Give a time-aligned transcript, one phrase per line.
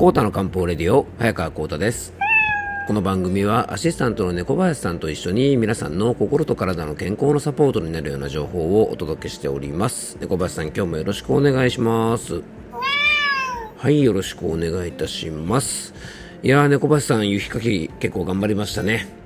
[0.00, 2.14] コータの漢方レディオ早川コータです。
[2.86, 10.16] この番組はアシスタントの猫林さんと一緒に皆さんの心と体の健康のサポートになるような情報をお届けしております。
[10.18, 12.40] 猫林さん今日もよろしくお願いします。
[13.76, 15.92] はいよろしくお願いいたします。
[16.42, 19.19] いやー猫林さん雪かき結構頑張りましたね。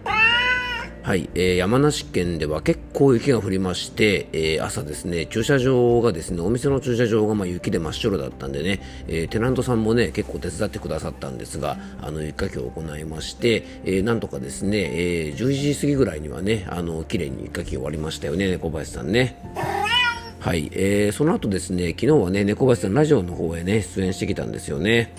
[1.04, 19.36] はい、えー、山梨県では結構雪が降りまして、えー、朝ですね、駐車場がですね、お店の駐車場がま雪で真っ白だったんでね、えー、テナントさんもね、結構手伝ってくださったんですが、あの、雪かきを行いまして、えー、なんとかですね、えー、11時過ぎぐらいにはね、あの、綺麗に雪かき終わりましたよね、猫林さんね。
[20.40, 25.12] はい、えー、その後ですね、昨日はね、猫林さんラジオの方へね、出演してきたんですよね。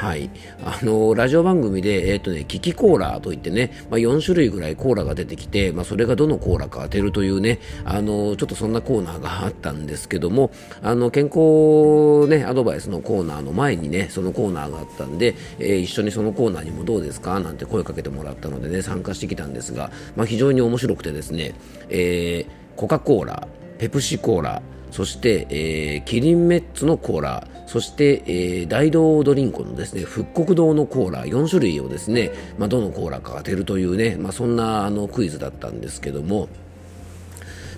[0.00, 0.28] はい、
[0.62, 10.50] あのラジオ番組で、えーとね、キキコーラといってね、まあ、4種類ぐらいコーラが出てきて、まあ、それがどのコーラか当てるというね、あのちょっとそんなコーナーがあったんですけども、
[10.82, 17.40] あの健康、ね、アドバイスのコーナーの前にね、そのコーナーがあったんで、えー、一緒にそのコーナーにもどうですか？
[17.40, 21.54] なんて声かけてもらったのでね、参加してきたんですが、まあ、非常に面白くてですね、
[21.88, 23.48] えー、コカ・コーラ、
[23.78, 36.48] ペプシコーラ、そして、えー、キリンメッツのコーラ、そして、えー、大道ドリンクのですね、復刻堂のコーラ4種類をですね、まあ、どのコーラか当てるというね、まあ、そんなあのクイズだったんですけども、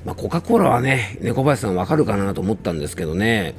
[0.04, 3.54] まあ、コカ・コーラはね、猫林さんわかるかなと思ったんですけどね、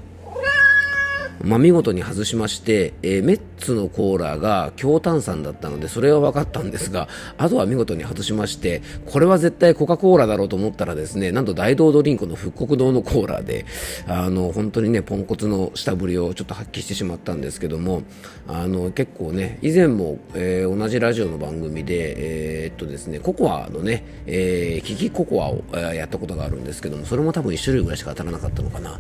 [1.44, 7.08] まあ、見事に外しまして、えー、メッツのコーラが強炭酸だったのでそれは分かったんですが
[7.38, 13.66] あとは見事に外しましてこれは絶対コカ・コーラだろうと思ったらですねなんと大道ドリンクの復刻堂のコーラで
[14.08, 18.04] あの本当にねポンコツの下振りをちょっと発揮してしまったんですけども
[18.48, 29.00] あの結構ね以前も、えー、同じラジオの番組で、えー、っとですねココアのね、えー、キキココアを、えー、やったことがあるんですけどもそれも多分1種類ぐらいしか当たらなかったのかな。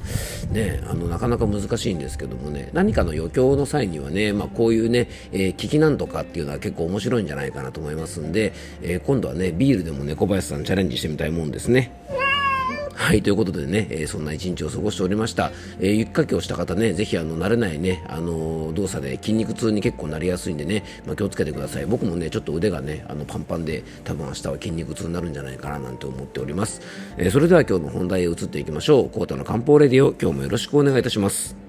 [0.51, 11.91] ねあのなかなか難しいんですけどどもね何かの余興の際にはね、まあ、こういうね、えー、聞きなんとかっていうのは結構面白いんじゃないかなと思いますんで、えー、今度はねビールでも猫林さんチャレンジしてみたいもんですね。
[12.97, 15.51] はい、ということでね、えー、そんな一日を過ごしておりました。
[15.79, 21.85] えー、雪かきをした方ね、ぜひあの慣れないね、あのー、動作で筋肉痛に結構なりやすいんでね、まあ、気をつけてください。
[21.85, 26.81] 僕もね、ちょっと腕がね、あのパンパンで、多分明日は筋肉痛になるんじゃないかななんて思っております。
[27.17, 29.09] えそれでは今日の本題へ移っていきましょう。
[29.09, 31.66] コータの漢方レディオ、今日もよろしくお願いいたします。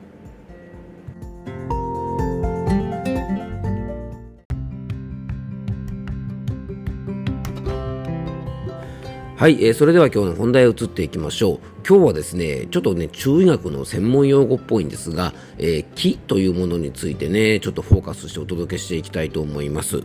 [9.39, 11.59] はい、えー、それでは今日の本題へ移っていきましょう。
[11.89, 20.03] 今日はですね、ちょっとね、中医学の専門用語っぽいんですが、えー、気というものについてね、ちょっとフォーカスしてお届けしていきたいと思います。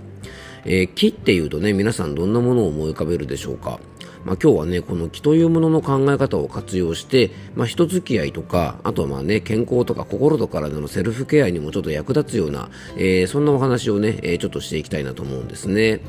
[0.65, 3.79] えー、気っていうとね、皆さんどんなものを思い浮かべるでしょうか？
[4.23, 16.01] まあ、今日はね、この気というものの考え方を活用して、まあ、人付き合いとか、あとはまあね、健康とか心と体のセルフケアにもちょっと役立つような、えー、そんなお話をね、えー、ちょっとしていきたいなと思うんですね。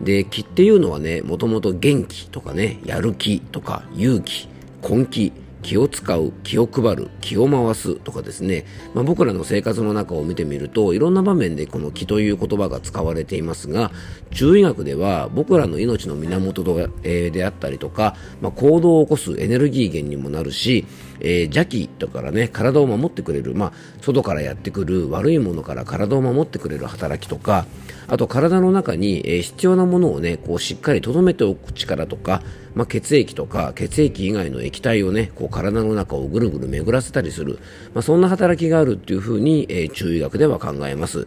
[0.00, 4.48] で気っていうのはねもともと元気とかねやる気とか勇気
[4.82, 13.90] 根気気を使う、気を配る、気を回すとかですね、まあ、僕らの生活の中を見てみるといろんな場面でこの気という言葉が使われていますが
[14.32, 16.64] 中医学では僕らの命の源
[17.02, 20.86] であったりとか、まあ、行動を起こすエネルギー源にもなるし、
[21.20, 27.66] えー、邪気とからね体を守ってくれる、まあ、外からやってくる悪いものから体を守ってくれる働きとか
[28.10, 32.42] あと体の中に、え、必要なものをねこうしっかり留めておく力とか
[32.74, 37.58] まあ、血液とか血液以外の液体をねこう体の中をぐるぐる巡らせたりする、
[37.94, 41.26] まあ、そんな働きがあるっていうふうに、えー、中医学では考えます。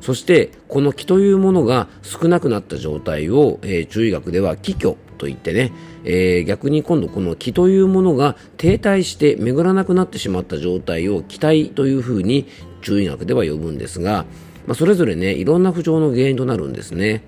[0.00, 5.72] そしてこの気というものが少なくなった状態を、えー、中医学では気虚と言ってね、
[6.04, 12.48] えー、逆に今度この気というものが停滞して巡らなくなってしまった状態を気体というふうに
[12.80, 14.26] 中医学では呼ぶんですが、
[14.66, 17.22] まあ、それぞれねいろんな不調の原因となるんですね。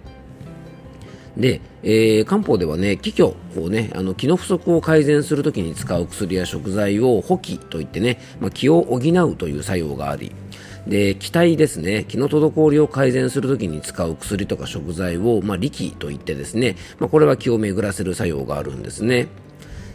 [1.36, 10.32] で、えー、漢方ではね、気虚をね、あの気の不足を改善するときに使う薬や食材を補気といってね、まあ、気を補うという作用があり、
[10.86, 19.28] で気体ですね気の滞りを改善するときに使う薬とか食材を、まあ、力といってですね、まあ、これは気を巡らせる作用があるんですね。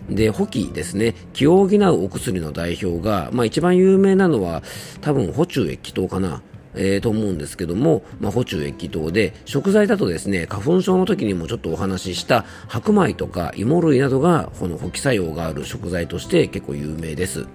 [0.10, 1.14] で、補気ですね。
[1.34, 4.64] 気を補うお薬の代表が、まあ一番有名なのは、
[5.02, 6.42] 多分、補中液糖かな。
[6.76, 17.48] えー、と思うんですけども、まあ、補中液糖で食材だとですね花粉症の時にもちょっとお話しした白米とか芋類などがこの補気作用がある食材として結構有名です。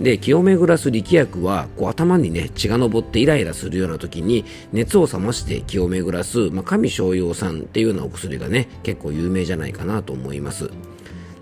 [0.00, 10.70] で気を巡らす力薬はこう頭にね血が上ってイライラするような時に熱を冷まして気を巡らす、まあ、神商用酸っていうようなお薬がね結構有名じゃないかなと思います。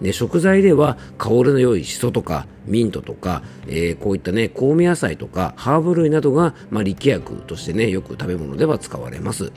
[0.02, 9.52] で食材では香りの良いシソとかミントとか、えー、こういったね香味野菜とかハーブ類などが、まあ、力薬としてねよく食べ物では使われます。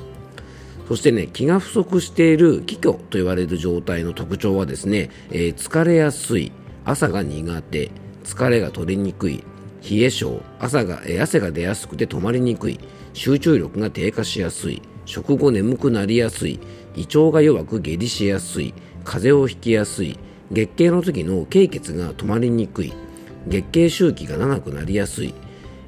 [0.88, 6.54] そしてね気が不足している気虚と言われる状態の特徴はですね、えー、疲れやすい
[6.86, 7.92] 朝が苦手
[8.24, 9.44] 疲れが取りにくい
[9.90, 12.80] 冷え性朝が、えー、汗が出やすくて止まりにくい
[13.14, 16.60] 集中力が低下しやすい食後眠くなりやすい
[16.96, 18.74] 胃腸が弱く下痢しやすい
[19.04, 20.18] 風邪をひきやすい
[20.52, 22.94] 月経の時の経血が止まりにくい。
[23.48, 25.34] 月経周期が長くなりやすい。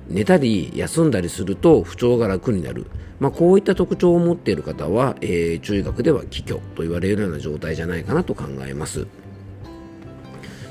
[0.10, 2.88] 寝たり休んだりすると不調が楽になる、
[3.20, 9.08] まあ、こういった特徴を持っている方は、えー、中医学では気虚と言われるような状態じゃないかなと考えます。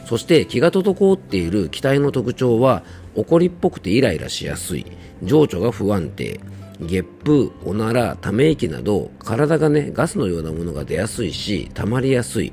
[0.07, 2.83] そして気が滞っている気体の特徴は
[3.15, 4.87] 怒りっぽくてイライラしやすい。
[5.23, 6.41] 情緒が不安定。
[6.81, 12.53] ゲップ、おなら、ため息など体がねガスのようなものが出やすいし溜まりやすい。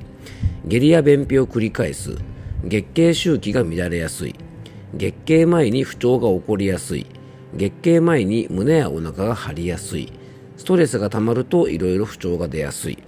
[0.66, 2.16] 下痢や便秘を繰り返す。
[2.64, 4.34] 月経周期が乱れやすい。
[4.94, 7.06] 月経前に不調が起こりやすい。
[7.54, 10.12] 月経前に胸やお腹が張りやすい。
[10.56, 12.98] ストレスが溜まるといろいろ不調が出やすい。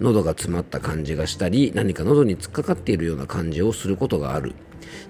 [0.00, 4.54] 喉が詰まった感じがしたり何か喉に突っかかっているような感じをすることがある。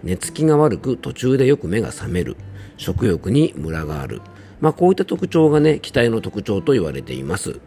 [0.02, 2.36] 寝つきが悪く途中でよく目が覚める。
[2.76, 4.22] 食欲にムラがある。
[4.60, 7.60] まあ、こういった特徴がね気体の特徴と言われています。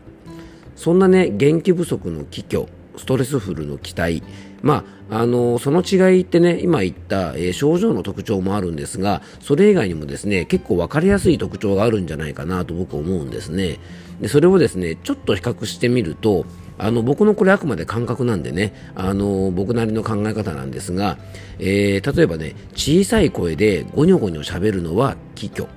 [0.76, 4.24] そんなね元気不足の気虚ストレスフルの気体
[4.66, 13.78] まあ、あのその違いってね今言った、えー、症状の特徴もあるんですがそれ以外にもですね結構分かりやすい特徴があるんじゃないかなと僕は思うんですね。
[14.20, 16.48] でそれをですねちょっと比較してみると
[16.80, 21.20] あの僕のこれあくまで感覚なんでねあの僕なりの考え方なんですが、
[21.60, 25.68] えー、例えばね小さい声でゴニョゴニョ喋るのは気虚。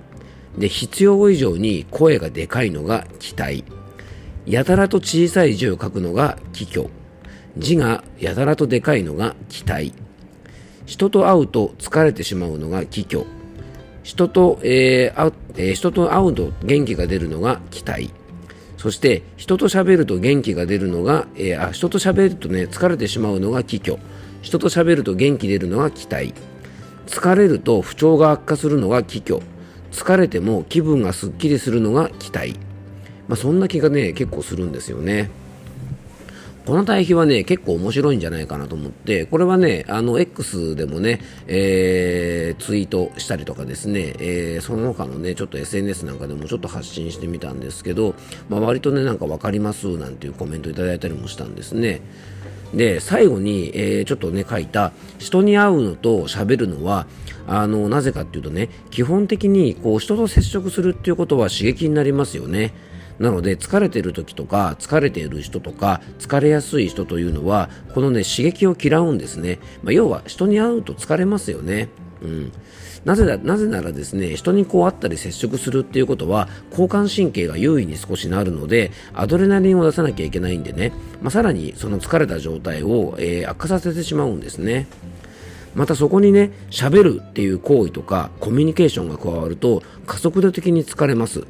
[0.56, 3.64] で必要以上に声がでかいのが期待。
[4.47, 6.88] やたらと小さい字を書くのが気虚。
[7.56, 9.93] 字がやたらとでかいのが期待。
[10.87, 13.25] 人と会うと疲れてしまうのが気虚
[14.03, 18.11] 人と、えーえー、人と会うと元気が出るのが期待。
[18.79, 23.99] そして人と喋ると元気が出るのが、えー、あ人と喋るとね疲れてしまうのが気虚
[24.41, 26.33] 人と喋ると元気出るのが期待。
[27.06, 29.41] 疲れると不調が悪化するのが気虚
[29.91, 32.55] 疲れても気分がすっきりするのが期待、
[33.27, 35.31] まあ、そんな気がね結構するんですよね。
[36.69, 48.15] この対比はね結構面白いんじゃないかなと思ってこれはねあの X でもね、えー、ツイートしたりとかですね、えー、その他のねちょっと SNS なんかでもちょっと発信してみたんですけど、
[48.50, 52.03] まあ、割とねなんか分かりますなんていうコメントいただいたりもしたんですね。
[52.75, 57.06] で最後に、えー、ちょっとね書いた人に会うのと喋るのは
[57.47, 62.75] あのなぜかっていうとね基本的にこう人と接触するっていうことは刺激になりますよね。
[63.19, 71.88] なので疲れてる時とか疲れている人とか疲れやすい人というのはこのね刺激を嫌うんですね、まあ、要は人に会うと疲れますよね。
[72.23, 72.53] うん。
[73.05, 80.93] なぜだなぜならですね人にこう会ったり接触するっていうことは交感神経が優位に少しなるのでアドレナリンを出さなきゃいけないんでね、
[81.23, 84.88] まあ、さらにその疲れた状態を、えー、悪化させてしまうんですね。
[85.75, 91.47] またそこにね喋るっていう行為とかコミュニケーションが加わると加速度的に疲れます。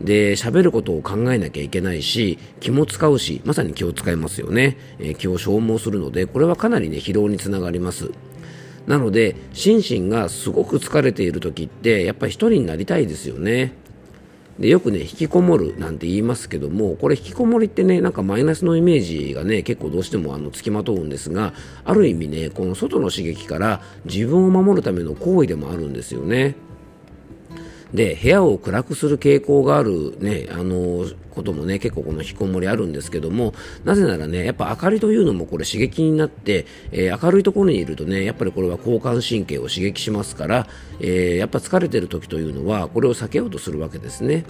[0.00, 8.10] で喋ることを考えなきゃいけないし気も使うしまさに気を使いますよね、えー、気を消耗するのでこれはかなりね疲労につながります。
[8.86, 13.74] なので心身がすごく疲れている時ってやっぱり一人になりたいですよね。
[14.58, 26.54] でよくね引きこもるなんて言いますけどもこれ引きこもりってねなんかマイナスのイメージがね結構どうしてもあのつきまとうんですがある意味ねこの外の刺激から自分を守るための行為でもあるんですよね。
[27.94, 40.66] で部屋を暗くする傾向がある、ね、あのこともね結構この引きこもりあるんですけどもなぜならねやっぱ明かりというのもこれ刺激になって、えー、明るいところにいるとねやっぱりこれは交感神経を刺激しますから、
[41.00, 44.44] えー、やっぱ疲れてる時というのはこれを避けようとするわけですね。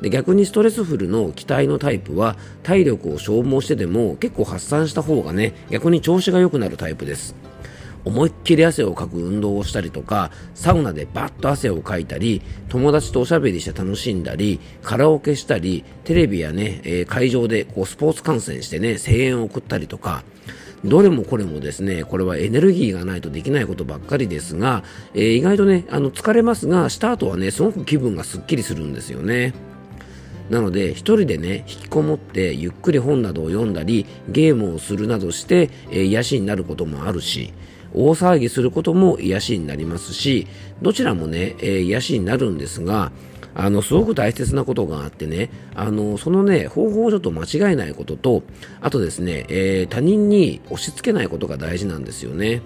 [0.00, 7.34] で逆にストレスフルの気体のタイプは体力を消耗してでも結構発散した方がね逆に調子が良くなるタイプです。
[8.04, 20.22] 思いっきり汗をかく運動をしたりとかサウナでバッと汗をかいたり友達とおしゃべりして楽しんだりカラオケしたりテレビやね、えー、会場でこうスポーツ観戦してね声援を送ったりとか
[20.84, 24.82] どれもこれもですね、これはエネルギーがないとできないことばっかりですが、
[25.14, 29.52] えー、意外とね、あの疲れますが、した後はね、すごく気分がすっきりするんですよね。
[30.48, 37.52] なので、一人でね、引きこもってゆっくり本などを読んだり、ゲームをするなどして、えー、癒しになることもあるし、
[37.94, 40.46] 大騒ぎすることも癒しになりますし
[40.82, 43.12] どちらもね、えー、癒しになるんですが
[43.54, 48.42] あのすごく大切なことがあってねあのそのね方法をちょっと間違えないことと
[48.80, 52.62] あとですね、えー、他人に押し付けないことが大事なんですよね。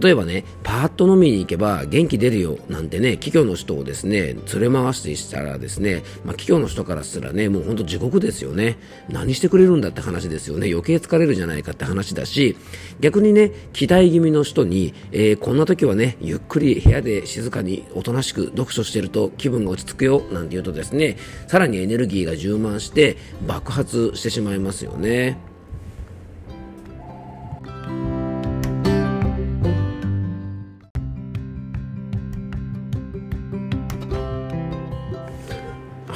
[0.00, 8.78] 例えばね、パーッと飲みに行けば元気出るよなんてね、企業の人をですね、連れ回してしたらですね、まあ、企業の人からすらね、もうほんと地獄ですよね。
[9.08, 10.68] 何してくれるんだって話ですよね。
[10.70, 12.56] 余計疲れるじゃないかって話だし、
[13.00, 21.16] 逆にね、期待気味の人に、えー、こんな時はね、ゆっくり部屋で静かにおとなしく読書してると気分が落ち着くよなんて言うとですね、
[21.48, 25.51] さらにエネルギーが充満して爆発してしまいますよね。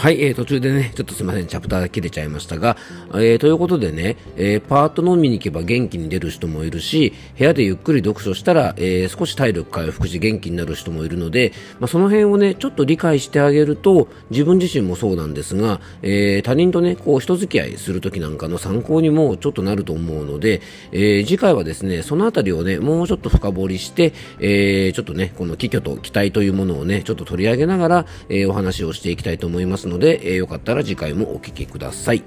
[0.07, 2.77] はい、えー、途中でね、ちょっとすみません、チャプター切れちゃいましたが、
[3.15, 20.61] えー、ということでね、えー、パート飲みに行けば元気に出る人もいるし、部屋でゆっくり読書したら、えー、少し体力回復し元気になる人もいるので、まあ、その辺をね、ちょっと理解してあげると、自分自身もそうなんですが、えー、他人とね、こう、人付き合いするときなんかの参考にもちょっとなると思うので、
[20.93, 32.23] えー、次回はですね、そのあたりをね、もうちょっと深掘りして、えー、ちょっとね、この危機と期待というものをね、ちょっと取り上げながら、えー、お話をしていきたいと思いますので、でえー、よかったら次回もお聴きください。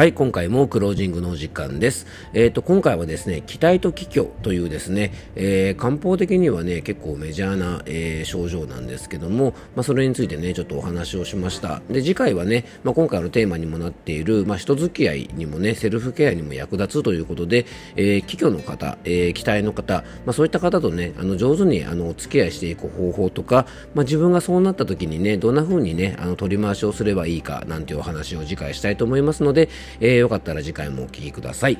[0.00, 2.06] はい、今回もクロージングのお時間です。
[2.32, 11.82] えっ、ー、と、今回はですね、気体と気虚というですね、えー、漢方的にはね、結構メジャーな、えー、症状なんですけども、まあ、それについてね、ちょっとお話をしました。
[11.90, 29.68] で、次回はね、まあ、今回のテーマにもなっている、まあ、人付き合いにもね、セルフケアにも役立つということで、えー、気虚の方、えー、気体の方、まあ、そういった方とね、あの、上手に、あの、お付き合いしていく方法とか、まあ、自分がそうなった時にね、どんな風にね、あの、取り回しをすればいいか、なんていうお話を次回したいと思いますので、
[30.00, 31.78] えー、よかったら次回もお聴きください。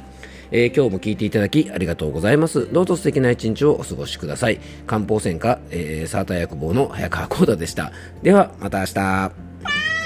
[0.52, 2.72] えー、今日も聞いていただきありがとうございます。
[2.72, 4.60] どうぞ素敵な一日をお過ごしください。
[4.86, 7.92] 漢方専科、えー、サーター薬房の早川幸太でした。
[8.22, 9.99] では、また明日。